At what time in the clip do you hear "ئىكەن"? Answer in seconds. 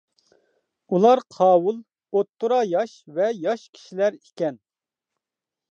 4.21-4.61